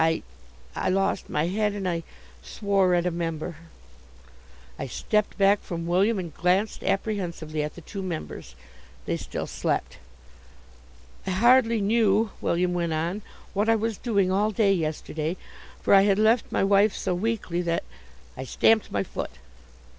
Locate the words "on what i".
12.93-13.75